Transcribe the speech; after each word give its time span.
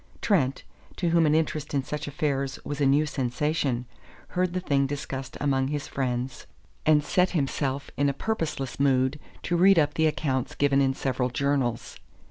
Trent, 0.19 0.63
to 0.95 1.09
whom 1.09 1.27
an 1.27 1.35
interest 1.35 1.75
in 1.75 1.83
such 1.83 2.07
affairs 2.07 2.57
was 2.65 2.81
a 2.81 2.87
new 2.87 3.05
sensation, 3.05 3.85
heard 4.29 4.53
the 4.53 4.59
thing 4.59 4.87
discussed 4.87 5.37
among 5.39 5.67
his 5.67 5.87
friends, 5.87 6.47
and 6.87 7.03
set 7.03 7.29
himself 7.37 7.91
in 7.97 8.09
a 8.09 8.11
purposeless 8.13 8.79
mood 8.79 9.19
to 9.43 9.55
read 9.55 9.77
up 9.77 9.93
the 9.93 10.07
accounts 10.07 10.55
given 10.55 10.81
in 10.81 10.95
several 10.95 11.29
journals. 11.29 11.97